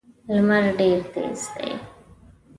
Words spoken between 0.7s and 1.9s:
ډېر تېز دی.